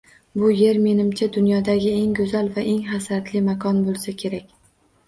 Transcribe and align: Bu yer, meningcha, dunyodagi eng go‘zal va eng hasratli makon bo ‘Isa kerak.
Bu 0.43 0.47
yer, 0.59 0.79
meningcha, 0.85 1.27
dunyodagi 1.35 1.93
eng 1.99 2.17
go‘zal 2.21 2.51
va 2.57 2.65
eng 2.73 2.83
hasratli 2.89 3.47
makon 3.53 3.87
bo 3.89 3.99
‘Isa 4.03 4.19
kerak. 4.27 4.53